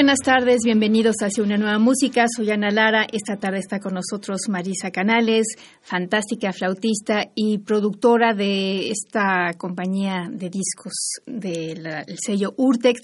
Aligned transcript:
Buenas 0.00 0.20
tardes, 0.20 0.60
bienvenidos 0.64 1.16
hacia 1.20 1.44
una 1.44 1.58
nueva 1.58 1.78
música. 1.78 2.24
Soy 2.34 2.50
Ana 2.50 2.70
Lara. 2.70 3.06
Esta 3.12 3.36
tarde 3.36 3.58
está 3.58 3.80
con 3.80 3.92
nosotros 3.92 4.48
Marisa 4.48 4.90
Canales, 4.90 5.46
fantástica 5.82 6.54
flautista 6.54 7.30
y 7.34 7.58
productora 7.58 8.32
de 8.32 8.88
esta 8.88 9.52
compañía 9.58 10.30
de 10.32 10.48
discos 10.48 10.94
del 11.26 11.86
sello 12.16 12.54
Urtex, 12.56 12.98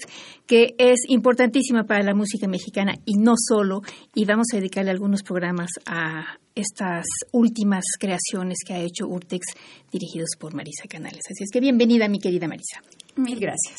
que 0.47 0.73
es 0.79 1.01
importantísima 1.07 1.83
para 1.83 2.03
la 2.03 2.15
música 2.15 2.47
mexicana 2.47 2.95
y 3.05 3.19
no 3.19 3.35
solo. 3.37 3.81
Y 4.15 4.25
vamos 4.25 4.47
a 4.51 4.57
dedicarle 4.57 4.89
algunos 4.89 5.21
programas 5.21 5.69
a 5.85 6.39
estas 6.55 7.05
últimas 7.31 7.83
creaciones 7.99 8.57
que 8.65 8.73
ha 8.73 8.79
hecho 8.79 9.05
Urtex 9.05 9.45
dirigidos 9.91 10.29
por 10.39 10.55
Marisa 10.55 10.87
Canales. 10.89 11.21
Así 11.29 11.43
es 11.43 11.51
que 11.53 11.59
bienvenida, 11.59 12.07
mi 12.07 12.17
querida 12.17 12.47
Marisa. 12.47 12.81
Mil 13.17 13.39
gracias. 13.39 13.77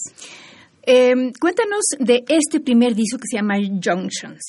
Em, 0.91 1.33
cuéntanos 1.39 1.84
de 1.98 2.25
este 2.28 2.61
primer 2.61 2.94
disco 2.94 3.19
que 3.19 3.27
se 3.31 3.36
llama 3.36 3.56
Junctions. 3.58 4.41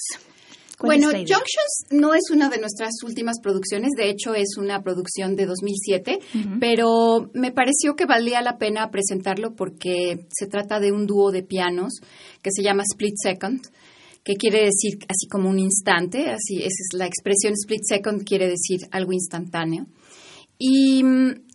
Bueno, 0.82 1.10
Junctions 1.10 1.84
no 1.92 2.14
es 2.14 2.32
una 2.32 2.48
de 2.48 2.60
nuestras 2.60 2.92
últimas 3.04 3.42
producciones, 3.44 3.90
de 3.98 4.10
hecho 4.10 4.34
es 4.34 4.56
una 4.58 4.82
producción 4.82 5.36
de 5.36 5.46
2007, 5.46 6.20
pero 6.62 7.30
me 7.34 7.52
pareció 7.52 7.98
que 7.98 8.06
valía 8.06 8.42
la 8.42 8.58
pena 8.58 8.90
presentarlo 8.90 9.54
porque 9.54 10.28
se 10.30 10.48
trata 10.48 10.80
de 10.80 10.94
un 10.94 11.08
dúo 11.08 11.32
de 11.32 11.44
pianos 11.44 12.00
que 12.42 12.52
se 12.56 12.64
llama 12.64 12.84
Split 12.90 13.16
Second, 13.22 13.60
que 14.24 14.36
quiere 14.36 14.64
decir 14.64 15.00
así 15.10 15.28
como 15.30 15.50
un 15.50 15.60
instante, 15.60 16.30
así 16.30 16.60
esa 16.60 16.68
es 16.68 16.98
la 16.98 17.06
expresión 17.06 17.52
Split 17.52 17.82
Second 17.84 18.24
quiere 18.24 18.48
decir 18.48 18.80
algo 18.92 19.12
instantáneo. 19.12 19.88
Y 20.58 21.04
mm, 21.04 21.49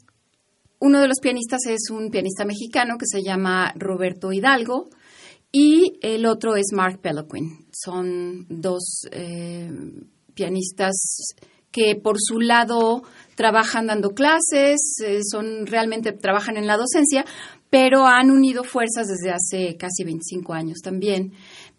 uno 0.80 1.00
de 1.00 1.08
los 1.08 1.20
pianistas 1.20 1.60
es 1.66 1.90
un 1.90 2.10
pianista 2.10 2.44
mexicano 2.44 2.96
que 2.98 3.06
se 3.06 3.22
llama 3.22 3.72
Roberto 3.76 4.32
Hidalgo 4.32 4.88
y 5.50 5.98
el 6.02 6.26
otro 6.26 6.56
es 6.56 6.66
Mark 6.72 7.00
Peloquin. 7.00 7.66
Son 7.72 8.46
dos 8.48 9.06
eh, 9.12 9.70
pianistas 10.34 10.94
que 11.70 11.96
por 11.96 12.16
su 12.20 12.40
lado 12.40 13.02
trabajan 13.34 13.86
dando 13.86 14.10
clases, 14.10 14.80
eh, 15.04 15.20
son 15.28 15.66
realmente 15.66 16.12
trabajan 16.12 16.56
en 16.56 16.66
la 16.66 16.76
docencia, 16.76 17.24
pero 17.68 18.06
han 18.06 18.30
unido 18.30 18.62
fuerzas 18.62 19.08
desde 19.08 19.32
hace 19.32 19.76
casi 19.76 20.04
25 20.04 20.52
años 20.52 20.78
también 20.82 21.32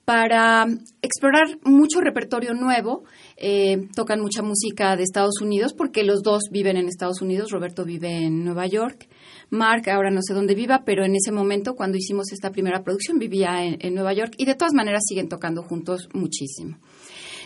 para 0.05 0.67
explorar 1.01 1.57
mucho 1.63 1.99
repertorio 1.99 2.53
nuevo. 2.53 3.03
Eh, 3.37 3.89
tocan 3.95 4.21
mucha 4.21 4.43
música 4.43 4.95
de 4.95 5.03
Estados 5.03 5.41
Unidos 5.41 5.73
porque 5.73 6.03
los 6.03 6.21
dos 6.21 6.43
viven 6.51 6.77
en 6.77 6.87
Estados 6.87 7.21
Unidos. 7.21 7.51
Roberto 7.51 7.83
vive 7.83 8.25
en 8.25 8.45
Nueva 8.45 8.67
York. 8.67 9.07
Mark, 9.49 9.89
ahora 9.89 10.11
no 10.11 10.21
sé 10.21 10.33
dónde 10.33 10.55
viva, 10.55 10.83
pero 10.85 11.05
en 11.05 11.15
ese 11.15 11.31
momento, 11.31 11.75
cuando 11.75 11.97
hicimos 11.97 12.31
esta 12.31 12.51
primera 12.51 12.83
producción, 12.83 13.19
vivía 13.19 13.63
en 13.63 13.93
Nueva 13.93 14.13
York 14.13 14.33
y 14.37 14.45
de 14.45 14.55
todas 14.55 14.73
maneras 14.73 15.03
siguen 15.07 15.29
tocando 15.29 15.61
juntos 15.63 16.07
muchísimo. 16.13 16.77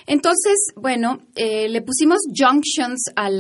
Entonces, 0.10 0.56
bueno, 0.76 1.20
eh, 1.36 1.70
le 1.70 1.84
pusimos 1.84 2.18
Junctions 2.36 3.12
al 3.16 3.40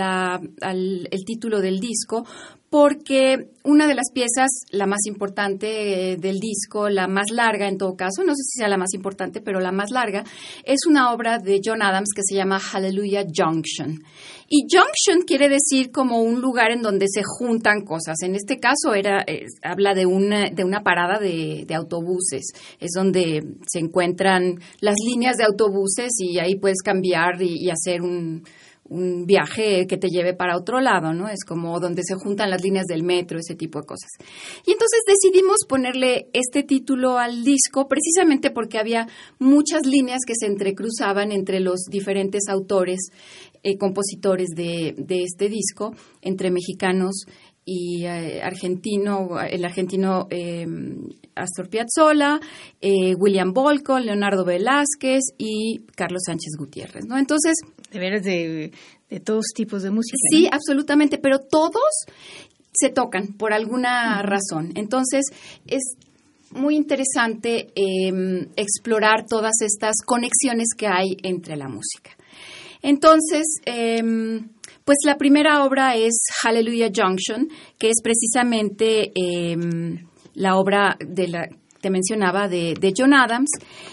el 0.62 1.25
título 1.25 1.62
del 1.62 1.79
disco 1.79 2.25
porque 2.69 3.50
una 3.63 3.88
de 3.88 3.96
las 3.96 4.12
piezas, 4.13 4.50
la 4.72 4.85
más 4.85 5.06
importante 5.07 6.12
eh, 6.12 6.18
del 6.18 6.40
disco, 6.40 6.90
la 6.90 7.07
más 7.07 7.25
larga 7.31 7.68
en 7.68 7.78
todo 7.78 7.96
caso, 7.96 8.24
no 8.24 8.34
sé 8.34 8.44
si 8.44 8.59
sea 8.59 8.68
la 8.68 8.78
más 8.78 8.94
importante, 8.94 9.41
pero 9.41 9.59
la 9.59 9.72
más 9.72 9.91
larga, 9.91 10.24
es 10.63 10.85
una 10.88 11.12
obra 11.12 11.40
de 11.40 11.62
John 11.63 11.81
Adams 11.81 12.09
que 12.16 12.22
se 12.24 12.35
llama 12.35 12.59
Hallelujah 12.59 13.25
Junction. 13.35 14.03
Y 14.47 14.66
Junction 14.69 15.25
quiere 15.25 15.50
decir 15.50 15.91
como 15.91 16.22
un 16.22 16.41
lugar 16.41 16.72
en 16.72 16.81
donde 16.81 17.06
se 17.08 17.22
juntan 17.24 17.81
cosas. 17.81 18.22
En 18.24 18.35
este 18.35 18.59
caso 18.59 18.96
era, 18.96 19.24
habla 19.62 19.94
de 19.94 20.06
una, 20.06 20.50
de 20.50 20.63
una 20.63 20.81
parada 20.81 21.19
de, 21.19 21.66
autobuses. 21.75 22.53
Es 22.79 22.91
donde 22.96 23.44
se 23.68 23.79
encuentran 23.79 24.59
las 24.81 24.96
líneas 25.06 25.38
de 25.38 25.44
autobuses 25.44 26.09
y 26.18 26.40
ahí 26.40 26.56
puedes 26.56 26.81
cambiar 26.84 27.41
y 27.41 27.69
hacer 27.69 28.02
un 28.02 28.44
un 28.90 29.26
viaje 29.26 29.86
que 29.88 29.98
te 29.98 30.10
lleve 30.10 30.34
para 30.34 30.58
otro 30.58 30.80
lado, 30.82 31.14
¿no? 31.14 31.30
Es 31.30 31.44
como 31.46 31.80
donde 31.80 32.02
se 32.04 32.16
juntan 32.16 32.50
las 32.50 32.64
líneas 32.64 32.86
del 32.86 33.04
metro, 33.04 33.40
ese 33.40 33.56
tipo 33.56 33.80
de 33.80 33.86
cosas. 33.86 34.10
Y 34.66 34.72
entonces 34.72 35.02
decidimos 35.06 35.58
ponerle 35.68 36.28
este 36.34 36.64
título 36.64 37.18
al 37.18 37.44
disco 37.44 37.88
precisamente 37.88 38.52
porque 38.52 38.80
había 38.80 39.08
muchas 39.38 39.86
líneas 39.86 40.22
que 40.26 40.34
se 40.36 40.48
entrecruzaban 40.48 41.32
entre 41.32 41.60
los 41.60 41.82
diferentes 41.90 42.44
autores, 42.50 43.00
eh, 43.64 43.78
compositores 43.78 44.50
de, 44.56 44.96
de 44.98 45.24
este 45.24 45.50
disco, 45.50 45.96
entre 46.22 46.50
mexicanos 46.50 47.26
y 47.72 48.03
eh, 48.03 48.41
argentino, 48.41 49.40
el 49.40 49.63
argentino 49.63 50.25
eh, 50.31 50.66
Astor 51.35 51.69
Piazzolla, 51.69 52.40
eh, 52.81 53.13
William 53.16 53.53
Bolco, 53.53 54.00
Leonardo 54.00 54.44
Velázquez 54.44 55.22
y 55.38 55.81
Carlos 55.96 56.24
Sánchez 56.25 56.53
Gutiérrez, 56.58 57.06
¿no? 57.06 57.18
Entonces... 57.19 57.53
De 57.91 58.00
veras 58.00 58.24
de, 58.24 58.72
todos 59.24 59.46
tipos 59.56 59.84
de 59.84 59.91
música. 59.91 60.18
Sí, 60.31 60.47
absolutamente, 60.52 61.19
pero 61.19 61.40
todos 61.40 62.06
se 62.72 62.90
tocan 62.90 63.34
por 63.34 63.53
alguna 63.53 64.24
razón. 64.24 64.72
Entonces, 64.75 65.25
es 65.68 65.96
muy 66.52 66.75
interesante 66.75 67.68
em, 67.75 68.47
explorar 68.56 69.25
todas 69.28 69.62
estas 69.62 69.96
conexiones 70.06 70.69
que 70.75 70.88
hay 70.88 71.18
entre 71.22 71.56
la 71.56 71.68
música. 71.68 72.12
Entonces, 72.81 73.46
em, 73.66 74.50
pues 74.85 74.97
la 75.06 75.17
primera 75.17 75.63
obra 75.63 75.95
es 75.95 76.13
Hallelujah 76.44 76.90
Junction, 76.95 77.47
que 77.78 77.90
es 77.90 78.01
precisamente 78.03 79.12
em, 79.16 80.07
la 80.34 80.57
obra 80.57 80.97
de 81.00 81.28
la 81.28 81.50
te 81.79 81.90
mencionaba 81.90 82.47
de, 82.47 82.94
John 82.95 83.13
Adams, 83.13 83.50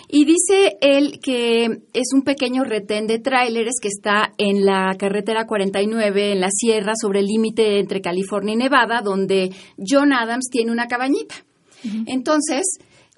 y 0.09 0.25
dice 0.25 0.77
él 0.81 1.21
que 1.23 1.67
es 1.93 2.09
un 2.15 2.23
pequeño 2.23 2.65
retén 2.65 3.07
de 3.07 3.19
tráileres 3.19 3.75
que 3.81 3.89
está 3.89 4.33
en 4.39 4.65
la 4.65 4.95
carretera 4.99 5.47
49, 5.47 6.33
en 6.33 6.41
la 6.41 6.51
sierra, 6.51 6.93
sobre 7.01 7.21
el 7.21 7.27
límite 7.27 7.79
entre 7.79 8.01
California 8.01 8.55
y 8.55 8.57
Nevada, 8.57 9.03
donde 9.03 9.51
John 9.79 10.13
Adams 10.13 10.49
tiene 10.51 10.73
una 10.73 10.87
cabañita. 10.87 11.37
Entonces, 12.07 12.65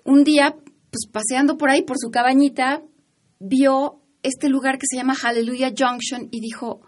un 0.05 0.25
día, 0.25 0.55
pues 0.91 1.07
paseando 1.11 1.57
por 1.57 1.71
ahí, 1.71 1.83
por 1.83 1.97
su 1.99 2.11
cabañita, 2.11 2.83
vio 3.41 4.03
este 4.23 4.49
lugar 4.51 4.75
que 4.75 4.87
se 4.91 4.97
llama 4.97 5.15
Hallelujah 5.15 5.73
Junction 5.77 6.29
y 6.31 6.41
dijo, 6.41 6.83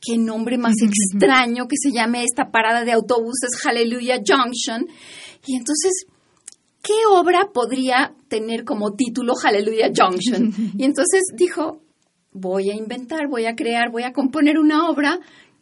qué 0.00 0.18
nombre 0.18 0.58
más 0.58 0.74
extraño 0.80 1.66
que 1.68 1.76
se 1.80 1.92
llame 1.92 2.24
esta 2.24 2.50
parada 2.50 2.84
de 2.84 2.92
autobuses 2.92 3.50
Hallelujah 3.64 4.20
Junction. 4.26 4.86
Y 5.46 5.56
entonces, 5.56 6.06
¿qué 6.82 6.94
obra 7.10 7.50
podría 7.52 8.14
tener 8.28 8.64
como 8.64 8.94
título 8.94 9.34
Hallelujah 9.34 9.90
Junction? 9.94 10.52
Y 10.78 10.84
entonces 10.84 11.22
dijo, 11.34 11.80
voy 12.32 12.70
a 12.70 12.74
inventar, 12.74 13.28
voy 13.28 13.46
a 13.46 13.54
crear, 13.54 13.90
voy 13.90 14.02
a 14.02 14.12
componer 14.12 14.58
una 14.58 14.88
obra 14.88 15.18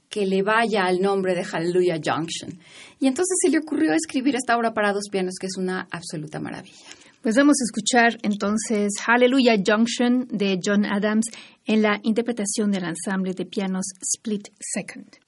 que 0.08 0.26
le 0.26 0.42
vaya 0.42 0.84
al 0.84 1.00
nombre 1.00 1.34
de 1.34 1.44
Hallelujah 1.44 2.00
Junction. 2.04 2.58
Y 3.00 3.06
entonces 3.06 3.36
se 3.40 3.50
le 3.50 3.58
ocurrió 3.58 3.92
escribir 3.92 4.36
esta 4.36 4.56
obra 4.56 4.72
para 4.72 4.92
dos 4.92 5.08
pianos, 5.10 5.34
que 5.40 5.46
es 5.46 5.56
una 5.56 5.88
absoluta 5.90 6.38
maravilla. 6.40 6.86
Pues 7.24 7.36
vamos 7.36 7.56
a 7.58 7.64
escuchar 7.64 8.18
entonces 8.22 9.00
Hallelujah 9.06 9.56
Junction 9.66 10.28
de 10.28 10.60
John 10.62 10.84
Adams 10.84 11.24
en 11.64 11.80
la 11.80 11.98
interpretación 12.02 12.70
del 12.70 12.84
ensamble 12.84 13.32
de 13.32 13.46
pianos 13.46 13.86
Split 13.98 14.48
Second. 14.60 15.23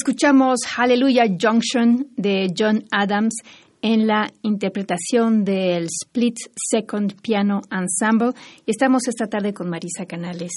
Escuchamos 0.00 0.60
Hallelujah 0.78 1.26
Junction 1.38 2.08
de 2.16 2.50
John 2.58 2.84
Adams 2.90 3.34
en 3.82 4.06
la 4.06 4.32
interpretación 4.40 5.44
del 5.44 5.88
Split 5.88 6.36
Second 6.56 7.20
Piano 7.20 7.60
Ensemble. 7.70 8.30
Y 8.64 8.70
estamos 8.70 9.06
esta 9.08 9.26
tarde 9.26 9.52
con 9.52 9.68
Marisa 9.68 10.06
Canales 10.06 10.52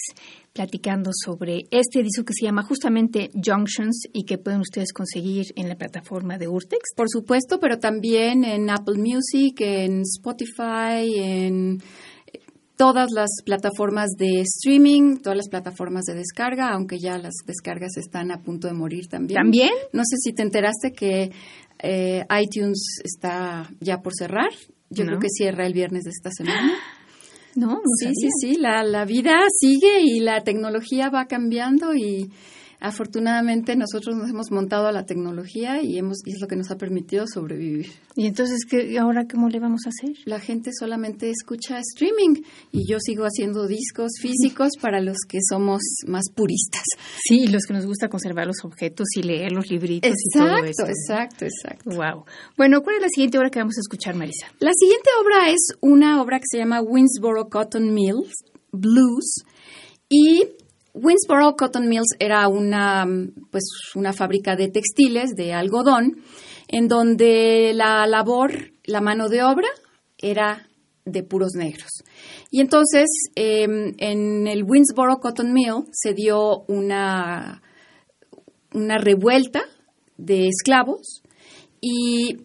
platicando 0.54 1.12
sobre 1.14 1.64
este 1.72 2.04
disco 2.04 2.24
que 2.24 2.32
se 2.34 2.46
llama 2.46 2.64
justamente 2.64 3.32
Junctions 3.34 4.08
y 4.14 4.24
que 4.24 4.38
pueden 4.38 4.62
ustedes 4.62 4.94
conseguir 4.94 5.48
en 5.58 5.68
la 5.68 5.76
plataforma 5.76 6.38
de 6.38 6.48
Urtex. 6.48 6.94
Por 6.96 7.10
supuesto, 7.10 7.60
pero 7.60 7.80
también 7.80 8.46
en 8.46 8.70
Apple 8.70 8.98
Music, 8.98 9.60
en 9.60 10.04
Spotify, 10.04 11.20
en 11.20 11.84
todas 12.76 13.10
las 13.12 13.30
plataformas 13.46 14.12
de 14.18 14.42
streaming, 14.42 15.18
todas 15.18 15.38
las 15.38 15.50
plataformas 15.50 16.06
de 16.06 16.16
descarga, 16.16 16.70
aunque 16.72 17.00
ya 17.00 17.18
las 17.18 17.34
descargas 17.46 17.98
están 17.98 18.32
a 18.32 18.42
punto 18.42 18.68
de 18.68 18.74
morir 18.74 19.08
también. 19.08 19.40
¿También? 19.40 19.72
No 19.92 20.04
sé 20.06 20.18
si 20.18 20.34
te 20.34 20.44
enteraste 20.44 20.92
que 20.92 21.32
eh, 21.80 22.26
iTunes 22.42 23.00
está 23.04 23.70
ya 23.80 24.02
por 24.02 24.14
cerrar. 24.18 24.50
Yo 24.90 25.06
creo 25.06 25.20
que 25.20 25.30
cierra 25.30 25.66
el 25.66 25.74
viernes 25.74 26.04
de 26.04 26.12
esta 26.12 26.32
semana. 26.32 26.74
No, 27.56 27.82
sí, 28.00 28.10
sí, 28.16 28.30
sí, 28.42 28.56
la, 28.58 28.84
la 28.84 29.06
vida 29.06 29.36
sigue 29.60 30.02
y 30.02 30.22
la 30.22 30.44
tecnología 30.44 31.12
va 31.12 31.28
cambiando 31.28 31.94
y 31.94 32.32
afortunadamente 32.84 33.78
nosotros 33.78 34.18
nos 34.18 34.30
hemos 34.30 34.52
montado 34.52 34.88
a 34.88 34.92
la 34.92 35.06
tecnología 35.06 35.82
y 35.82 35.98
hemos 35.98 36.18
es 36.26 36.42
lo 36.42 36.48
que 36.48 36.58
nos 36.58 36.70
ha 36.70 36.78
permitido 36.78 37.26
sobrevivir. 37.26 37.88
¿Y 38.16 38.28
entonces 38.28 38.66
qué 38.70 39.00
ahora 39.00 39.26
cómo 39.26 39.48
le 39.48 39.60
vamos 39.60 39.84
a 39.86 39.90
hacer? 39.90 40.18
La 40.26 40.42
gente 40.42 40.72
solamente 40.78 41.30
escucha 41.30 41.80
streaming 41.80 42.44
y 42.74 42.86
yo 42.86 42.98
sigo 43.00 43.24
haciendo 43.24 43.68
discos 43.68 44.12
físicos 44.22 44.72
para 44.82 45.00
los 45.00 45.18
que 45.28 45.40
somos 45.50 45.82
más 46.08 46.26
puristas. 46.36 46.84
Sí, 47.24 47.48
los 47.48 47.64
que 47.64 47.74
nos 47.74 47.86
gusta 47.86 48.10
conservar 48.10 48.48
los 48.48 48.66
objetos 48.66 49.08
y 49.16 49.24
leer 49.24 49.54
los 49.54 49.70
libritos 49.72 50.12
y 50.12 50.38
todo 50.38 50.58
eso. 50.58 50.86
Exacto, 50.86 51.46
exacto. 51.46 51.90
Wow. 51.90 52.26
Bueno, 52.58 52.82
¿cuál 52.82 52.98
es 52.98 53.02
la 53.04 53.10
siguiente 53.10 53.38
obra 53.38 53.50
que 53.50 53.60
vamos 53.60 53.78
a 53.78 53.82
escuchar, 53.82 54.16
Marisa? 54.16 54.48
La 54.60 54.74
siguiente 54.78 55.10
obra 55.24 55.50
es 55.50 55.70
una 55.80 56.22
obra 56.22 56.40
que 56.40 56.46
se 56.52 56.58
llama 56.58 56.82
Winsboro 56.82 57.48
Cotton 57.48 57.94
Mills 57.94 58.44
Blues 58.74 59.46
y 60.10 60.44
Winsboro 60.94 61.56
Cotton 61.56 61.88
Mills 61.88 62.16
era 62.20 62.48
una, 62.48 63.06
pues, 63.52 63.64
una 63.96 64.14
fábrica 64.14 64.56
de 64.56 64.70
textiles, 64.70 65.32
de 65.36 65.54
algodón, 65.54 66.18
en 66.68 66.88
donde 66.88 67.72
la 67.74 68.06
labor, 68.06 68.74
la 68.84 69.02
mano 69.02 69.28
de 69.28 69.44
obra, 69.44 69.68
era 70.18 70.68
de 71.06 71.24
puros 71.24 71.54
negros. 71.56 71.90
Y 72.50 72.62
entonces, 72.62 73.10
em, 73.36 73.94
en 73.98 74.48
el 74.48 74.64
Winsboro 74.64 75.18
Cotton 75.20 75.52
Mill 75.52 75.86
se 75.92 76.14
dio 76.14 76.64
una, 76.68 77.62
una 78.74 78.98
revuelta 78.98 79.64
de 80.18 80.48
esclavos 80.48 81.24
y 81.82 82.38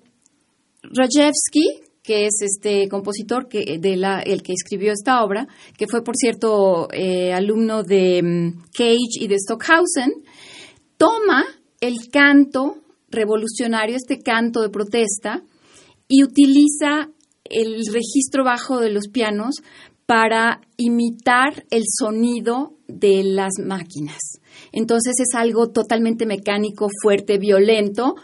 Rajewski, 0.83 1.83
que 2.09 2.25
es 2.25 2.41
este 2.41 2.89
compositor 2.89 3.49
que, 3.49 3.61
el 3.61 4.43
que 4.43 4.53
escribió 4.55 4.93
esta 4.95 5.23
obra, 5.23 5.47
que 5.77 5.85
fue, 5.87 6.03
por 6.03 6.17
cierto, 6.17 6.89
eh, 6.91 7.35
alumno 7.35 7.83
de 7.83 8.23
mm, 8.23 8.63
Cage 8.73 9.21
y 9.21 9.29
de 9.29 9.37
Stockhausen, 9.39 10.25
toma 10.97 11.45
el 11.83 12.09
canto 12.11 12.79
revolucionario, 13.11 13.97
este 13.97 14.21
canto 14.21 14.63
de 14.63 14.71
protesta, 14.71 15.43
y 16.09 16.25
utiliza 16.25 17.11
el 17.45 17.85
registro 17.93 18.43
bajo 18.43 18.81
de 18.81 18.89
los 18.89 19.09
pianos 19.09 19.57
para 20.07 20.63
imitar 20.79 21.67
el 21.69 21.83
sonido 21.87 22.73
de 22.87 23.23
las 23.23 23.53
máquinas. 23.63 24.41
Entonces 24.73 25.13
es 25.21 25.39
algo 25.39 25.69
totalmente 25.69 26.25
mecánico, 26.25 26.89
fuerte, 27.03 27.37
violento, 27.37 28.15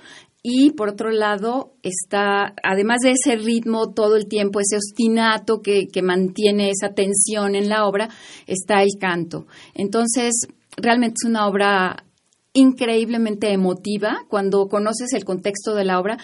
y 0.46 0.72
por 0.72 0.90
otro 0.90 1.10
lado 1.10 1.72
está, 1.82 2.54
además 2.62 2.98
de 3.02 3.12
ese 3.12 3.34
ritmo 3.36 3.94
todo 3.94 4.14
el 4.14 4.28
tiempo, 4.28 4.60
ese 4.60 4.76
ostinato 4.76 5.62
que, 5.62 5.88
que 5.90 6.02
mantiene 6.02 6.68
esa 6.68 6.92
tensión 6.92 7.54
en 7.54 7.70
la 7.70 7.86
obra, 7.86 8.10
está 8.46 8.82
el 8.82 8.90
canto. 9.00 9.46
Entonces, 9.72 10.46
realmente 10.76 11.14
es 11.22 11.30
una 11.30 11.48
obra 11.48 12.04
increíblemente 12.52 13.52
emotiva 13.52 14.26
cuando 14.28 14.68
conoces 14.68 15.14
el 15.14 15.24
contexto 15.24 15.74
de 15.74 15.84
la 15.86 15.98
obra. 15.98 16.18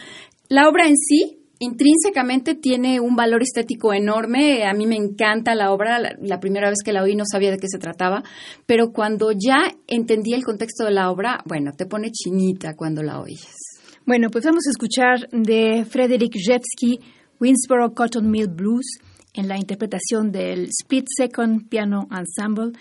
La 0.50 0.68
obra 0.68 0.86
en 0.86 0.98
sí, 0.98 1.38
intrínsecamente, 1.58 2.54
tiene 2.54 3.00
un 3.00 3.16
valor 3.16 3.42
estético 3.42 3.94
enorme. 3.94 4.66
A 4.66 4.74
mí 4.74 4.86
me 4.86 4.96
encanta 4.96 5.54
la 5.54 5.72
obra. 5.72 5.98
La, 5.98 6.14
la, 6.20 6.40
primera 6.40 6.68
vez 6.68 6.80
que 6.84 6.92
la 6.92 7.02
oí 7.02 7.16
no 7.16 7.24
sabía 7.24 7.52
de 7.52 7.58
qué 7.58 7.68
se 7.68 7.78
trataba, 7.78 8.22
pero 8.66 8.92
cuando 8.92 9.32
ya 9.32 9.72
entendí 9.86 10.34
el 10.34 10.44
contexto 10.44 10.84
de 10.84 10.90
la 10.90 11.10
obra, 11.10 11.42
bueno, 11.46 11.72
te 11.72 11.86
pone 11.86 12.10
chinita 12.10 12.76
cuando 12.76 13.02
la 13.02 13.18
oyes. 13.18 13.69
Bueno, 14.10 14.28
pues 14.28 14.44
vamos 14.44 14.66
a 14.66 14.70
escuchar 14.70 15.28
de 15.30 15.84
Frederick 15.84 16.32
Jewski 16.34 16.98
Winsboro 17.38 17.94
Cotton 17.94 18.28
Mill 18.28 18.48
Blues 18.48 18.98
en 19.34 19.46
la 19.46 19.56
interpretación 19.56 20.32
del 20.32 20.64
Split 20.80 21.06
Second 21.16 21.68
Piano 21.68 22.08
Ensemble 22.10 22.72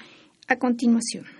a 0.47 0.57
continuación. 0.57 1.38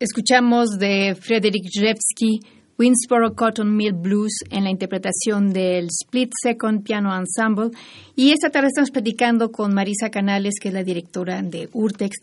Escuchamos 0.00 0.78
de 0.78 1.14
Frederick 1.14 1.68
Jevsky 1.70 2.40
Winsboro 2.78 3.34
Cotton 3.34 3.76
Mill 3.76 3.92
Blues 3.92 4.32
en 4.50 4.64
la 4.64 4.70
interpretación 4.70 5.52
del 5.52 5.88
Split 5.88 6.32
Second 6.42 6.82
Piano 6.82 7.14
Ensemble. 7.14 7.68
Y 8.16 8.30
esta 8.30 8.48
tarde 8.48 8.68
estamos 8.68 8.90
platicando 8.90 9.52
con 9.52 9.74
Marisa 9.74 10.08
Canales, 10.08 10.54
que 10.58 10.68
es 10.68 10.74
la 10.74 10.84
directora 10.84 11.42
de 11.42 11.68
Urtex, 11.74 12.16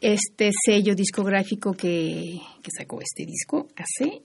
este 0.00 0.52
sello 0.64 0.94
discográfico 0.94 1.74
que, 1.74 2.40
sacó 2.74 2.98
este 3.02 3.26
disco 3.26 3.68
hace 3.76 4.22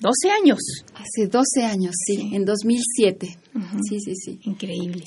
12 0.00 0.30
años. 0.30 0.58
Hace 0.94 1.28
12 1.28 1.64
años, 1.64 1.94
sí, 2.06 2.30
en 2.32 2.44
2007. 2.44 3.38
Sí, 3.88 4.00
sí, 4.00 4.14
sí. 4.14 4.38
Increíble. 4.44 5.04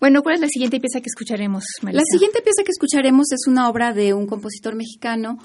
Bueno, 0.00 0.22
¿cuál 0.22 0.36
es 0.36 0.40
la 0.40 0.48
siguiente 0.48 0.80
pieza 0.80 1.00
que 1.00 1.08
escucharemos, 1.08 1.64
Marisa? 1.82 2.00
La 2.00 2.04
siguiente 2.10 2.40
pieza 2.42 2.62
que 2.64 2.70
escucharemos 2.70 3.32
es 3.32 3.46
una 3.46 3.68
obra 3.68 3.92
de 3.92 4.14
un 4.14 4.26
compositor 4.26 4.74
mexicano 4.74 5.38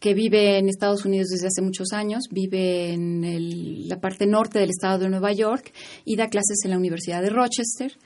que 0.00 0.12
vive 0.12 0.58
en 0.58 0.68
Estados 0.68 1.06
Unidos 1.06 1.28
desde 1.28 1.46
hace 1.46 1.62
muchos 1.62 1.92
años, 1.92 2.24
vive 2.30 2.92
en 2.92 3.88
la 3.88 4.00
parte 4.00 4.26
norte 4.26 4.58
del 4.58 4.70
estado 4.70 4.98
de 4.98 5.08
Nueva 5.08 5.32
York 5.32 5.72
y 6.04 6.16
da 6.16 6.28
clases 6.28 6.58
en 6.64 6.70
la 6.70 6.76
Universidad 6.76 7.22
de 7.22 7.30
Rochester. 7.30 7.96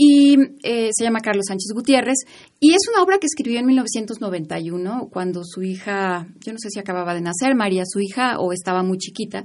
Y 0.00 0.36
eh, 0.62 0.90
se 0.92 1.02
llama 1.02 1.18
Carlos 1.18 1.46
Sánchez 1.48 1.72
Gutiérrez. 1.74 2.18
Y 2.60 2.70
es 2.70 2.82
una 2.88 3.02
obra 3.02 3.18
que 3.18 3.26
escribió 3.26 3.58
en 3.58 3.66
1991, 3.66 5.08
cuando 5.12 5.42
su 5.44 5.62
hija, 5.62 6.28
yo 6.38 6.52
no 6.52 6.58
sé 6.60 6.70
si 6.70 6.78
acababa 6.78 7.14
de 7.14 7.20
nacer, 7.20 7.56
María, 7.56 7.82
su 7.84 7.98
hija, 7.98 8.38
o 8.38 8.52
estaba 8.52 8.84
muy 8.84 8.98
chiquita. 8.98 9.42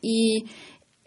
Y 0.00 0.44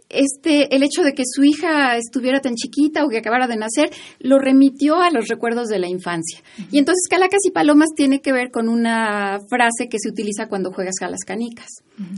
este, 0.07 0.73
el 0.73 0.83
hecho 0.83 1.03
de 1.03 1.13
que 1.13 1.23
su 1.25 1.43
hija 1.43 1.97
estuviera 1.97 2.39
tan 2.39 2.55
chiquita 2.55 3.03
o 3.03 3.09
que 3.09 3.17
acabara 3.17 3.47
de 3.47 3.57
nacer, 3.57 3.89
lo 4.19 4.39
remitió 4.39 5.01
a 5.01 5.11
los 5.11 5.27
recuerdos 5.27 5.67
de 5.67 5.79
la 5.79 5.89
infancia. 5.89 6.39
Y 6.71 6.77
entonces 6.77 7.07
Calacas 7.09 7.41
y 7.43 7.51
Palomas 7.51 7.89
tiene 7.95 8.21
que 8.21 8.31
ver 8.31 8.49
con 8.49 8.69
una 8.69 9.39
frase 9.49 9.89
que 9.89 9.97
se 9.99 10.09
utiliza 10.09 10.47
cuando 10.47 10.71
juegas 10.71 10.95
a 11.01 11.09
las 11.09 11.25
canicas. 11.25 11.67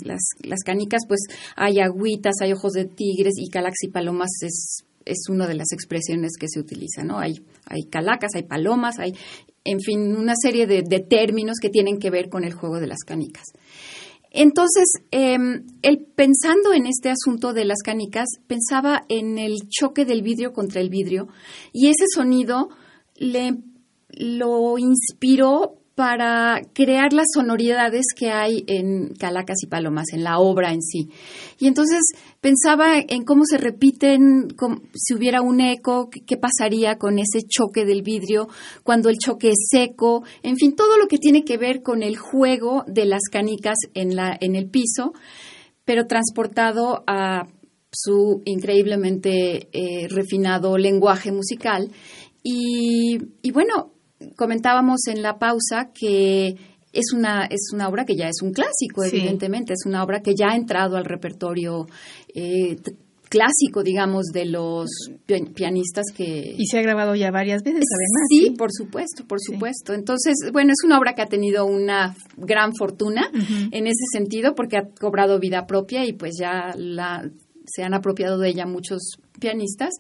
las, 0.04 0.22
las, 0.44 0.60
canicas, 0.64 1.02
pues 1.08 1.22
hay 1.56 1.80
agüitas, 1.80 2.36
hay 2.42 2.54
ojos 2.54 2.74
de 2.74 2.86
tigres 2.86 3.34
y 3.38 3.50
Calacas 3.50 3.84
y 3.84 3.90
Palomas 3.90 4.30
es, 4.42 4.84
es 5.08 5.30
una 5.30 5.48
de 5.48 5.56
las 5.56 5.72
expresiones 5.72 6.34
que 6.40 6.48
se 6.48 6.60
utiliza, 6.60 7.04
¿no? 7.04 7.20
Hay, 7.20 7.42
hay 7.66 7.84
calacas, 7.90 8.32
hay 8.36 8.44
palomas, 8.44 9.00
hay, 9.00 9.14
en 9.64 9.80
fin, 9.80 10.16
una 10.16 10.34
serie 10.40 10.68
de, 10.68 10.84
términos 11.00 11.58
que 11.62 11.70
tienen 11.70 12.00
que 12.00 12.10
ver 12.10 12.30
con 12.30 12.44
el 12.44 12.54
juego 12.54 12.80
de 12.80 12.88
las 12.88 13.00
canicas. 13.06 13.46
Entonces, 14.32 14.92
em, 15.12 15.66
pensando 16.16 16.74
en 16.74 16.86
este 16.86 17.10
asunto 17.10 17.54
de 17.54 17.66
las 17.66 17.82
canicas, 17.84 18.28
pensaba 18.46 19.04
en 19.10 19.38
el 19.38 19.68
choque 19.70 20.06
del 20.06 20.22
vidrio 20.22 20.52
contra 20.54 20.82
el 20.82 20.90
vidrio 20.90 21.28
y 21.74 21.88
ese 21.88 22.06
sonido 22.14 22.70
le 23.16 23.58
lo 24.10 24.78
inspiró 24.78 25.76
para 25.98 26.62
crear 26.74 27.12
las 27.12 27.26
sonoridades 27.34 28.06
que 28.16 28.30
hay 28.30 28.64
en 28.68 29.16
Calacas 29.16 29.64
y 29.64 29.66
Palomas, 29.66 30.14
en 30.14 30.24
la 30.24 30.38
obra 30.38 30.72
en 30.72 30.84
sí. 30.84 31.10
Y 31.58 31.66
entonces 31.66 32.02
pensaba 32.40 33.00
en 33.00 33.24
cómo 33.24 33.46
se 33.46 33.58
repiten, 33.58 34.48
si 34.94 35.16
hubiera 35.16 35.42
un 35.42 35.60
eco, 35.60 36.12
qué 36.12 36.38
pasaría 36.38 37.00
con 37.00 37.18
ese 37.18 37.40
choque 37.48 37.84
del 37.84 38.04
vidrio, 38.04 38.48
cuando 38.84 39.10
el 39.10 39.18
choque 39.18 39.50
es 39.50 39.70
seco, 39.72 40.24
en 40.44 40.56
fin, 40.58 40.76
todo 40.76 41.00
lo 41.00 41.08
que 41.08 41.18
tiene 41.18 41.44
que 41.44 41.58
ver 41.58 41.82
con 41.82 42.04
el 42.04 42.16
juego 42.16 42.84
de 42.86 43.06
las 43.06 43.24
canicas 43.32 43.78
en, 43.96 44.16
la, 44.16 44.38
en 44.40 44.56
el 44.56 44.70
piso, 44.70 45.14
pero 45.84 46.06
transportado 46.06 47.04
a 47.08 47.48
su 47.92 48.44
increíblemente 48.46 49.68
eh, 49.72 50.08
refinado 50.10 50.78
lenguaje 50.78 51.32
musical. 51.32 51.92
Y, 52.44 53.18
y 53.42 53.50
bueno, 53.50 53.97
comentábamos 54.36 55.08
en 55.08 55.22
la 55.22 55.38
pausa 55.38 55.92
que 55.94 56.56
es 56.94 57.14
una, 57.14 57.46
es 57.46 57.70
una 57.74 57.90
obra 57.90 58.06
que 58.06 58.16
ya 58.16 58.28
es 58.28 58.42
un 58.42 58.54
clásico, 58.54 59.04
evidentemente, 59.04 59.74
es 59.74 59.86
una 59.86 60.04
obra 60.04 60.22
que 60.22 60.34
ya 60.36 60.50
ha 60.50 60.56
entrado 60.56 60.98
al 60.98 61.06
repertorio 61.06 61.86
eh, 62.34 62.78
clásico, 63.30 63.84
digamos, 63.84 64.28
de 64.34 64.46
los 64.46 64.90
pianistas 65.54 66.06
que... 66.16 66.56
Y 66.58 66.66
se 66.66 66.80
ha 66.80 66.82
grabado 66.82 67.14
ya 67.16 67.30
varias 67.30 67.62
veces, 67.62 67.84
además. 67.84 68.28
Sí, 68.30 68.56
por 68.58 68.72
supuesto, 68.72 69.26
por 69.28 69.40
supuesto. 69.42 69.94
Entonces, 69.94 70.36
bueno, 70.52 70.72
es 70.72 70.86
una 70.86 70.98
obra 70.98 71.14
que 71.14 71.22
ha 71.22 71.28
tenido 71.28 71.66
una 71.66 72.16
gran 72.38 72.74
fortuna 72.76 73.30
en 73.34 73.88
ese 73.88 74.06
sentido 74.12 74.56
porque 74.56 74.78
ha 74.78 74.90
cobrado 75.00 75.40
vida 75.40 75.68
propia 75.68 76.06
y 76.06 76.14
pues 76.14 76.36
ya 76.40 76.74
la, 76.76 77.30
se 77.66 77.84
han 77.84 77.94
apropiado 77.94 78.40
de 78.40 78.50
ella 78.50 78.66
muchos 78.66 79.20
pianistas 79.40 79.92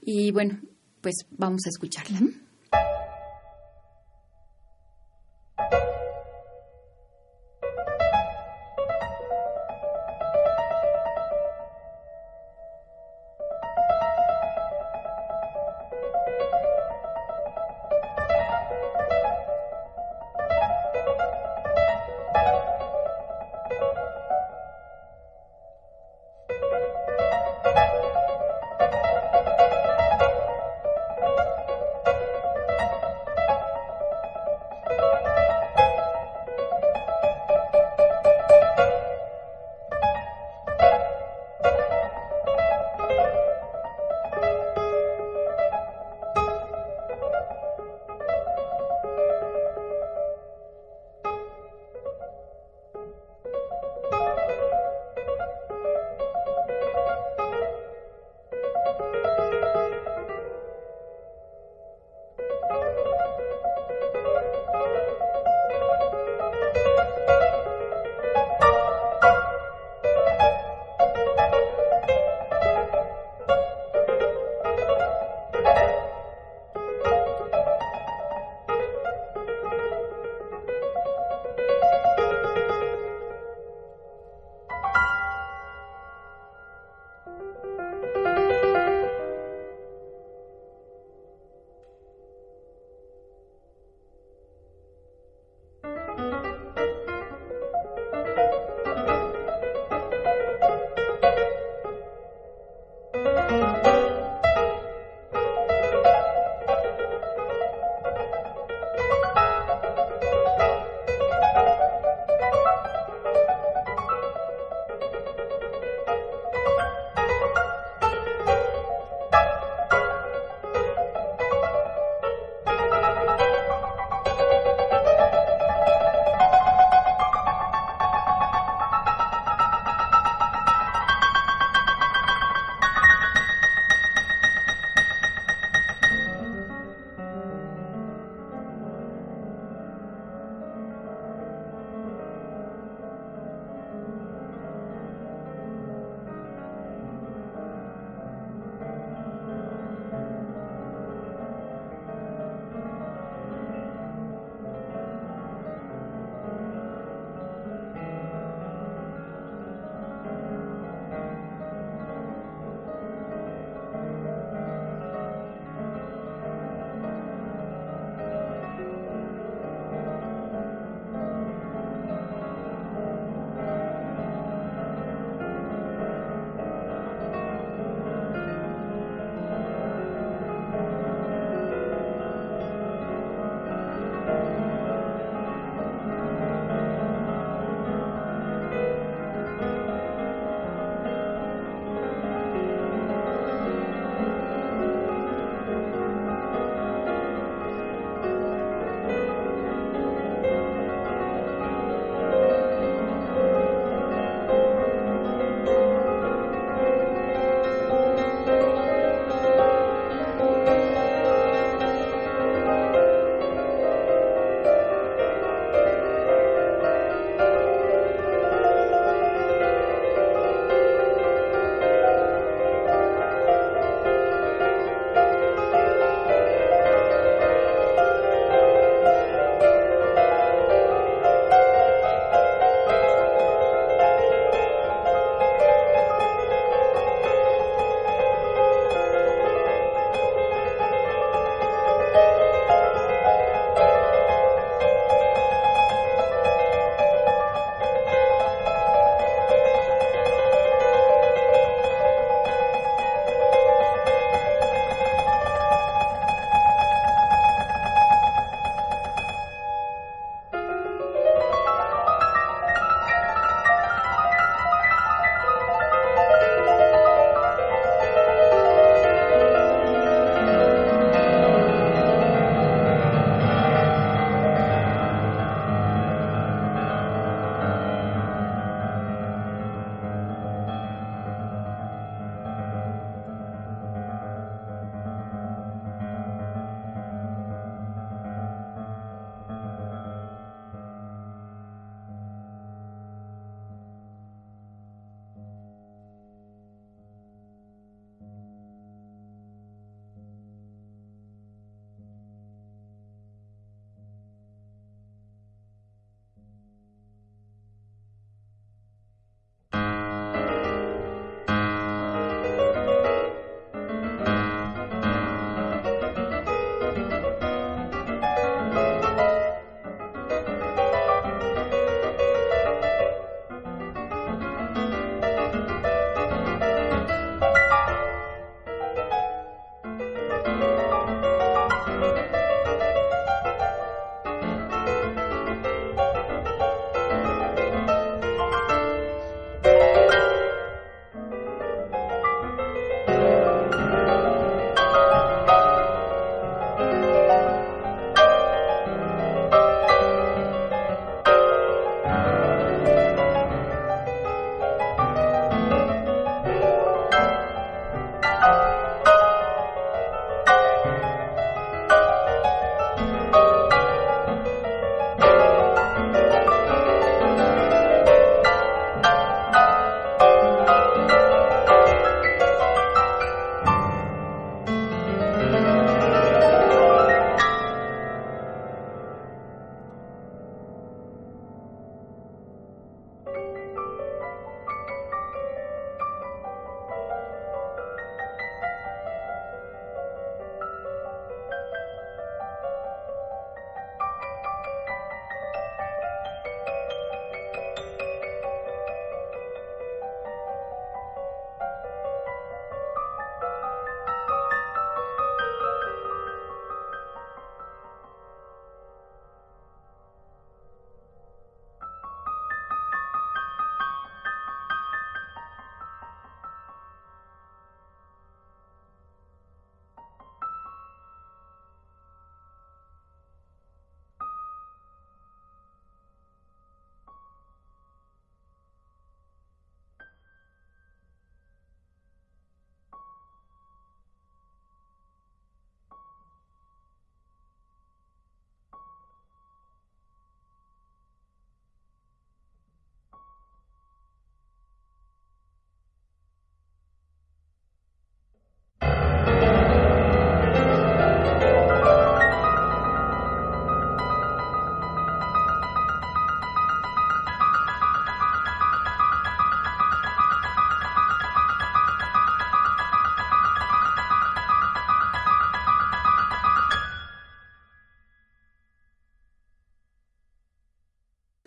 y 0.00 0.32
bueno, 0.32 0.58
pues 1.00 1.14
vamos 1.30 1.62
a 1.66 1.68
escucharla. 1.68 2.20
Thank 5.68 5.72
you. 5.74 5.89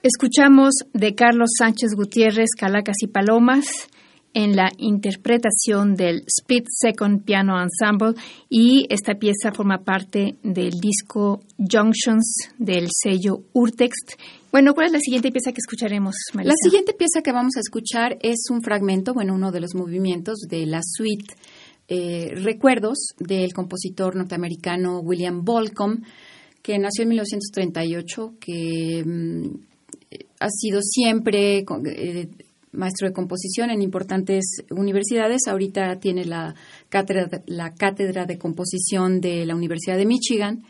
Escuchamos 0.03 0.73
de 0.91 1.15
Carlos 1.15 1.51
Sánchez 1.57 1.91
Gutiérrez 1.95 2.49
Calacas 2.59 2.97
y 2.99 3.07
Palomas 3.07 3.67
en 4.33 4.53
la 4.53 4.69
interpretación 4.77 5.95
del 5.95 6.25
Split 6.27 6.65
Second 6.67 7.23
Piano 7.23 7.53
Ensemble 7.57 8.21
y 8.49 8.85
esta 8.89 9.15
pieza 9.15 9.53
forma 9.53 9.85
parte 9.85 10.35
del 10.43 10.71
disco 10.71 11.39
Junctions 11.57 12.49
del 12.57 12.89
sello 12.91 13.43
Urtext. 13.53 14.19
Bueno, 14.51 14.73
¿cuál 14.73 14.87
es 14.87 14.91
la 14.91 14.99
siguiente 14.99 15.31
pieza 15.31 15.53
que 15.53 15.59
escucharemos? 15.65 16.15
La 16.33 16.55
siguiente 16.61 16.91
pieza 16.91 17.21
que 17.23 17.31
vamos 17.31 17.55
a 17.55 17.61
escuchar 17.61 18.17
es 18.21 18.49
un 18.51 18.61
fragmento, 18.61 19.13
bueno, 19.13 19.33
uno 19.33 19.53
de 19.53 19.61
los 19.61 19.73
movimientos 19.73 20.39
de 20.49 20.65
la 20.65 20.81
suite 20.83 21.33
eh, 21.87 22.29
Recuerdos 22.35 23.13
del 23.19 23.53
compositor 23.53 24.17
norteamericano 24.17 24.99
William 24.99 25.45
Bolcom, 25.45 26.01
que 26.61 26.77
nació 26.77 27.03
en 27.03 27.09
1938, 27.09 28.33
que 28.41 29.03
mm, 29.05 29.72
ha 30.39 30.49
sido 30.49 30.81
siempre 30.81 31.65
eh, 31.85 32.27
maestro 32.73 33.07
de 33.07 33.13
composición 33.13 33.69
en 33.69 33.81
importantes 33.81 34.63
universidades. 34.69 35.47
Ahorita 35.47 35.99
tiene 35.99 36.25
la 36.25 36.55
cátedra, 36.89 37.41
la 37.45 37.73
cátedra 37.73 38.25
de 38.25 38.37
composición 38.37 39.21
de 39.21 39.45
la 39.45 39.55
Universidad 39.55 39.97
de 39.97 40.05
Michigan. 40.05 40.63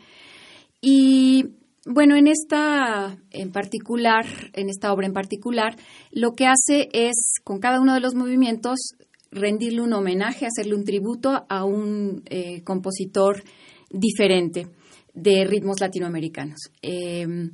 Y 0.80 1.46
bueno, 1.86 2.16
en 2.16 2.28
esta 2.28 3.16
en 3.30 3.52
particular, 3.52 4.26
en 4.52 4.68
esta 4.68 4.92
obra 4.92 5.06
en 5.06 5.12
particular, 5.12 5.76
lo 6.12 6.32
que 6.32 6.46
hace 6.46 6.88
es, 6.92 7.34
con 7.42 7.58
cada 7.58 7.80
uno 7.80 7.94
de 7.94 8.00
los 8.00 8.14
movimientos, 8.14 8.94
rendirle 9.30 9.82
un 9.82 9.92
homenaje, 9.92 10.46
hacerle 10.46 10.76
un 10.76 10.84
tributo 10.84 11.44
a 11.48 11.64
un 11.64 12.22
eh, 12.26 12.62
compositor 12.62 13.42
diferente 13.90 14.68
de 15.12 15.44
ritmos 15.44 15.80
latinoamericanos. 15.80 16.70
Eh, 16.82 17.50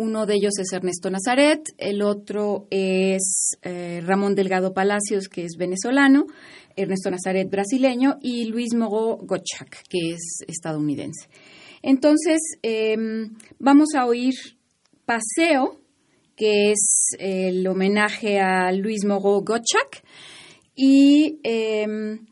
uno 0.00 0.24
de 0.24 0.36
ellos 0.36 0.58
es 0.58 0.72
Ernesto 0.72 1.10
Nazaret, 1.10 1.74
el 1.76 2.00
otro 2.00 2.66
es 2.70 3.58
eh, 3.60 4.00
Ramón 4.02 4.34
Delgado 4.34 4.72
Palacios, 4.72 5.28
que 5.28 5.44
es 5.44 5.56
venezolano, 5.58 6.26
Ernesto 6.74 7.10
Nazaret 7.10 7.50
brasileño 7.50 8.16
y 8.22 8.46
Luis 8.46 8.74
Mogo 8.74 9.18
Gochak, 9.18 9.82
que 9.90 10.12
es 10.12 10.42
estadounidense. 10.48 11.28
Entonces, 11.82 12.38
em, 12.62 13.34
vamos 13.58 13.90
a 13.94 14.06
oír 14.06 14.32
Paseo, 15.04 15.78
que 16.34 16.72
es 16.72 17.08
el 17.18 17.66
homenaje 17.66 18.40
a 18.40 18.72
Luis 18.72 19.04
Mogo 19.04 19.42
Gochak, 19.42 20.02
y 20.74 21.40
em, 21.42 22.24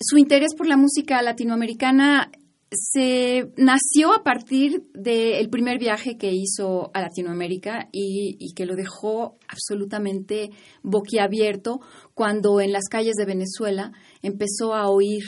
su 0.00 0.18
interés 0.18 0.52
por 0.56 0.66
la 0.66 0.76
música 0.76 1.22
latinoamericana 1.22 2.32
se 2.76 3.50
nació 3.56 4.12
a 4.12 4.22
partir 4.22 4.84
del 4.94 5.48
primer 5.48 5.78
viaje 5.78 6.16
que 6.16 6.32
hizo 6.32 6.90
a 6.94 7.00
Latinoamérica 7.00 7.88
y, 7.92 8.52
que 8.54 8.66
lo 8.66 8.76
dejó 8.76 9.38
absolutamente 9.48 10.50
boquiabierto 10.82 11.80
cuando 12.14 12.60
en 12.60 12.72
las 12.72 12.88
calles 12.88 13.14
de 13.16 13.26
Venezuela 13.26 13.92
empezó 14.22 14.74
a 14.74 14.88
oír 14.88 15.24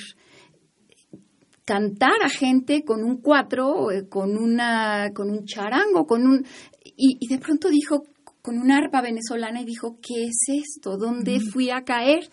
cantar 1.64 2.22
a 2.22 2.30
gente 2.30 2.82
con 2.84 3.04
un 3.04 3.20
cuatro, 3.20 3.90
eh, 3.90 4.08
con 4.08 4.36
una, 4.38 5.10
con 5.14 5.30
un 5.30 5.44
charango, 5.44 6.06
con 6.06 6.26
un 6.26 6.46
y, 6.82 7.18
y 7.20 7.28
de 7.28 7.38
pronto 7.38 7.68
dijo 7.68 8.04
con 8.48 8.56
una 8.56 8.78
arpa 8.78 9.02
venezolana 9.02 9.60
y 9.60 9.66
dijo, 9.66 9.98
¿qué 10.00 10.24
es 10.24 10.38
esto? 10.48 10.96
¿Dónde 10.96 11.38
fui 11.38 11.68
a 11.68 11.84
caer? 11.84 12.30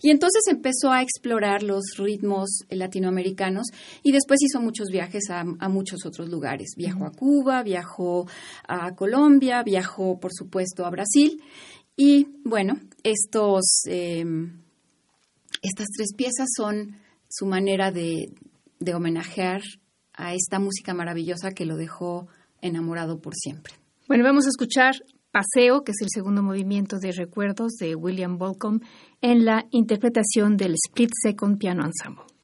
Y 0.00 0.08
entonces 0.08 0.44
empezó 0.46 0.90
a 0.90 1.02
explorar 1.02 1.62
los 1.62 1.82
ritmos 1.98 2.60
latinoamericanos 2.70 3.66
y 4.02 4.12
después 4.12 4.40
hizo 4.40 4.62
muchos 4.62 4.88
viajes 4.88 5.24
a, 5.28 5.44
muchos 5.68 6.06
otros 6.06 6.30
lugares. 6.30 6.70
Viajó 6.74 7.04
a 7.04 7.12
Cuba, 7.12 7.62
viajó 7.62 8.26
a 8.66 8.94
Colombia, 8.94 9.62
viajó, 9.62 10.18
por 10.18 10.32
supuesto, 10.32 10.86
a 10.86 10.90
Brasil. 10.90 11.42
Y 11.94 12.28
bueno, 12.44 12.80
estos, 13.02 13.82
em, 13.84 14.62
estas 15.60 15.88
tres 15.94 16.14
piezas 16.16 16.48
son 16.56 16.96
su 17.28 17.44
manera 17.44 17.92
de, 17.92 18.32
de 18.80 18.94
homenajear 18.94 19.60
a 20.14 20.32
esta 20.32 20.60
música 20.60 20.94
maravillosa 20.94 21.50
que 21.50 21.66
lo 21.66 21.76
dejó 21.76 22.26
enamorado 22.62 23.20
por 23.20 23.34
siempre. 23.34 23.74
Bueno, 24.06 24.24
vamos 24.24 24.46
a 24.46 24.48
escuchar 24.48 24.94
Paseo, 25.30 25.84
que 25.84 25.92
es 25.92 26.00
el 26.00 26.08
segundo 26.10 26.42
movimiento 26.42 26.98
de 26.98 27.12
Recuerdos 27.12 27.72
de 27.78 27.94
William 27.94 28.38
Bolcom, 28.38 28.80
en 29.20 29.44
la 29.44 29.66
interpretación 29.70 30.56
del 30.56 30.74
Split 30.74 31.10
Second 31.22 31.58
Piano 31.58 31.84
Ensemble. 31.84 32.37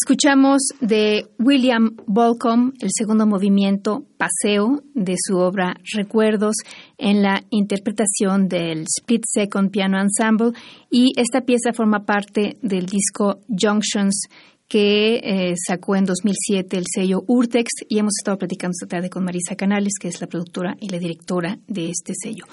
Escuchamos 0.00 0.60
de 0.80 1.26
William 1.40 1.96
Bolcom 2.06 2.72
el 2.80 2.90
segundo 2.96 3.26
movimiento 3.26 4.04
Paseo 4.16 4.80
de 4.94 5.16
su 5.18 5.38
obra 5.38 5.74
Recuerdos 5.92 6.54
en 6.98 7.20
la 7.20 7.42
interpretación 7.50 8.46
del 8.46 8.84
Split 8.84 9.24
Second 9.26 9.72
Piano 9.72 10.00
Ensemble 10.00 10.52
y 10.88 11.14
esta 11.16 11.40
pieza 11.40 11.72
forma 11.72 12.04
parte 12.04 12.58
del 12.62 12.86
disco 12.86 13.40
Junctions 13.48 14.28
que 14.68 15.16
eh, 15.16 15.54
sacó 15.66 15.96
en 15.96 16.04
2007 16.04 16.76
el 16.76 16.84
sello 16.86 17.24
Urtex 17.26 17.68
y 17.88 17.98
hemos 17.98 18.12
estado 18.20 18.38
platicando 18.38 18.74
esta 18.80 18.86
tarde 18.86 19.10
con 19.10 19.24
Marisa 19.24 19.56
Canales, 19.56 19.94
que 20.00 20.06
es 20.06 20.20
la 20.20 20.28
productora 20.28 20.76
y 20.78 20.90
la 20.90 20.98
directora 20.98 21.58
de 21.66 21.90
este 21.90 22.12
sello. 22.14 22.44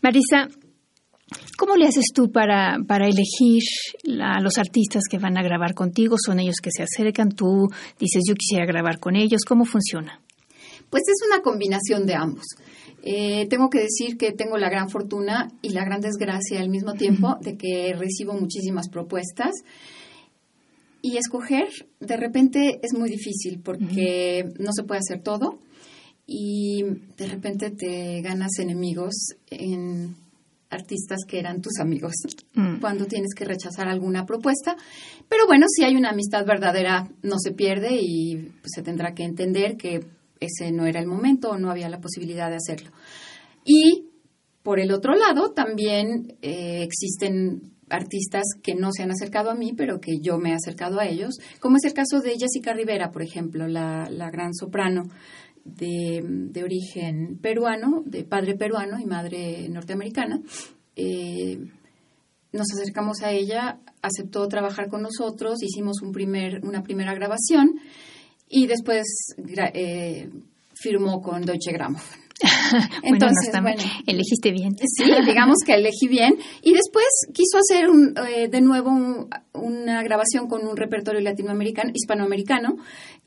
Marisa, 0.00 0.48
¿Cómo 1.56 1.76
le 1.76 1.86
haces 1.86 2.06
tú 2.14 2.30
para, 2.30 2.78
para 2.86 3.06
elegir 3.06 3.62
a 4.20 4.40
los 4.40 4.58
artistas 4.58 5.04
que 5.10 5.18
van 5.18 5.38
a 5.38 5.42
grabar 5.42 5.74
contigo? 5.74 6.16
¿Son 6.18 6.38
ellos 6.38 6.56
que 6.62 6.70
se 6.70 6.82
acercan? 6.82 7.30
¿Tú 7.30 7.68
dices 7.98 8.22
yo 8.28 8.34
quisiera 8.34 8.66
grabar 8.66 8.98
con 8.98 9.16
ellos? 9.16 9.42
¿Cómo 9.46 9.64
funciona? 9.64 10.20
Pues 10.90 11.04
es 11.08 11.26
una 11.26 11.42
combinación 11.42 12.06
de 12.06 12.14
ambos. 12.14 12.44
Eh, 13.02 13.46
tengo 13.48 13.68
que 13.68 13.80
decir 13.80 14.16
que 14.16 14.32
tengo 14.32 14.56
la 14.56 14.70
gran 14.70 14.88
fortuna 14.88 15.52
y 15.60 15.70
la 15.70 15.84
gran 15.84 16.00
desgracia 16.00 16.60
al 16.60 16.70
mismo 16.70 16.94
tiempo 16.94 17.36
de 17.40 17.56
que 17.56 17.94
recibo 17.94 18.32
muchísimas 18.32 18.88
propuestas 18.88 19.52
y 21.02 21.18
escoger 21.18 21.68
de 22.00 22.16
repente 22.16 22.80
es 22.82 22.94
muy 22.94 23.10
difícil 23.10 23.60
porque 23.62 24.46
no 24.58 24.70
se 24.72 24.84
puede 24.84 25.00
hacer 25.00 25.22
todo 25.22 25.58
y 26.26 26.82
de 27.18 27.26
repente 27.26 27.70
te 27.70 28.22
ganas 28.22 28.58
enemigos 28.58 29.12
en 29.50 30.16
artistas 30.74 31.20
que 31.26 31.38
eran 31.38 31.62
tus 31.62 31.78
amigos 31.80 32.14
mm. 32.54 32.80
cuando 32.80 33.06
tienes 33.06 33.34
que 33.34 33.44
rechazar 33.44 33.88
alguna 33.88 34.26
propuesta. 34.26 34.76
Pero 35.28 35.46
bueno, 35.46 35.66
si 35.68 35.84
hay 35.84 35.96
una 35.96 36.10
amistad 36.10 36.44
verdadera, 36.44 37.08
no 37.22 37.38
se 37.38 37.52
pierde 37.52 37.98
y 38.00 38.36
pues, 38.36 38.72
se 38.74 38.82
tendrá 38.82 39.14
que 39.14 39.24
entender 39.24 39.76
que 39.76 40.04
ese 40.40 40.72
no 40.72 40.86
era 40.86 41.00
el 41.00 41.06
momento 41.06 41.50
o 41.50 41.58
no 41.58 41.70
había 41.70 41.88
la 41.88 42.00
posibilidad 42.00 42.50
de 42.50 42.56
hacerlo. 42.56 42.90
Y 43.64 44.08
por 44.62 44.80
el 44.80 44.92
otro 44.92 45.14
lado, 45.14 45.52
también 45.52 46.36
eh, 46.42 46.82
existen 46.82 47.72
artistas 47.90 48.44
que 48.62 48.74
no 48.74 48.90
se 48.92 49.02
han 49.02 49.10
acercado 49.10 49.50
a 49.50 49.54
mí, 49.54 49.72
pero 49.76 50.00
que 50.00 50.18
yo 50.20 50.38
me 50.38 50.50
he 50.50 50.54
acercado 50.54 51.00
a 51.00 51.06
ellos, 51.06 51.38
como 51.60 51.76
es 51.76 51.84
el 51.84 51.92
caso 51.92 52.20
de 52.20 52.36
Jessica 52.38 52.72
Rivera, 52.72 53.10
por 53.10 53.22
ejemplo, 53.22 53.68
la, 53.68 54.08
la 54.10 54.30
gran 54.30 54.54
soprano 54.54 55.04
de, 55.64 56.62
origen 56.62 57.38
peruano, 57.38 58.02
de 58.06 58.24
padre 58.24 58.54
peruano 58.54 58.98
y 58.98 59.06
madre 59.06 59.68
norteamericana. 59.68 60.40
Eh, 60.96 61.58
nos 62.52 62.66
acercamos 62.72 63.22
a 63.22 63.32
ella, 63.32 63.80
aceptó 64.00 64.46
trabajar 64.46 64.88
con 64.88 65.02
nosotros, 65.02 65.62
hicimos 65.62 66.02
un 66.02 66.12
primer, 66.12 66.64
una 66.64 66.82
primera 66.82 67.14
grabación 67.14 67.80
y 68.48 68.66
después 68.66 69.04
eh, 69.74 70.30
firmó 70.74 71.20
con 71.20 71.42
Deutsche 71.42 71.72
Grammophon. 71.72 72.24
Entonces, 73.02 73.50
bueno, 73.62 73.82
elegiste 74.06 74.50
bien. 74.50 74.76
Sí, 74.78 75.04
digamos 75.24 75.58
que 75.64 75.74
elegí 75.74 76.08
bien. 76.08 76.34
Y 76.62 76.72
después 76.72 77.06
quiso 77.32 77.58
hacer 77.58 77.88
un, 77.88 78.14
eh, 78.28 78.48
de 78.48 78.60
nuevo 78.60 79.28
una 79.52 80.02
grabación 80.02 80.48
con 80.48 80.66
un 80.66 80.76
repertorio 80.76 81.20
latinoamericano, 81.20 81.90
hispanoamericano, 81.94 82.76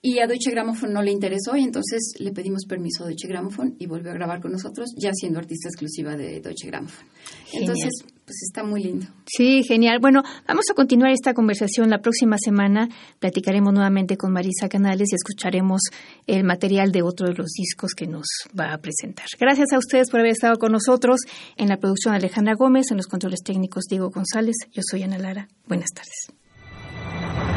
y 0.01 0.19
a 0.19 0.27
Deutsche 0.27 0.51
Grammophon 0.51 0.93
no 0.93 1.01
le 1.01 1.11
interesó, 1.11 1.55
y 1.55 1.63
entonces 1.63 2.13
le 2.19 2.31
pedimos 2.31 2.65
permiso 2.65 3.03
a 3.03 3.07
Deutsche 3.07 3.27
Grammophon 3.27 3.75
y 3.79 3.87
volvió 3.87 4.11
a 4.11 4.13
grabar 4.13 4.41
con 4.41 4.51
nosotros, 4.51 4.93
ya 4.97 5.11
siendo 5.13 5.39
artista 5.39 5.69
exclusiva 5.69 6.15
de 6.15 6.39
Deutsche 6.39 6.67
Grammophon. 6.67 7.05
Entonces, 7.53 7.91
pues 8.25 8.43
está 8.43 8.63
muy 8.63 8.83
lindo. 8.83 9.07
Sí, 9.25 9.63
genial. 9.63 9.99
Bueno, 9.99 10.21
vamos 10.47 10.65
a 10.69 10.73
continuar 10.73 11.11
esta 11.11 11.33
conversación 11.33 11.89
la 11.89 12.01
próxima 12.01 12.37
semana. 12.37 12.89
Platicaremos 13.19 13.73
nuevamente 13.73 14.17
con 14.17 14.33
Marisa 14.33 14.67
Canales 14.67 15.09
y 15.11 15.15
escucharemos 15.15 15.81
el 16.27 16.43
material 16.43 16.91
de 16.91 17.01
otro 17.01 17.27
de 17.27 17.35
los 17.35 17.47
discos 17.51 17.93
que 17.93 18.05
nos 18.05 18.25
va 18.57 18.73
a 18.73 18.77
presentar. 18.79 19.27
Gracias 19.39 19.71
a 19.71 19.77
ustedes 19.77 20.09
por 20.09 20.19
haber 20.19 20.33
estado 20.33 20.57
con 20.57 20.73
nosotros 20.73 21.21
en 21.55 21.69
la 21.69 21.77
producción 21.77 22.13
Alejandra 22.13 22.53
Gómez, 22.55 22.91
en 22.91 22.97
los 22.97 23.07
controles 23.07 23.39
técnicos 23.43 23.85
Diego 23.89 24.09
González. 24.09 24.55
Yo 24.73 24.81
soy 24.89 25.03
Ana 25.03 25.17
Lara. 25.17 25.47
Buenas 25.65 25.89
tardes. 25.91 27.56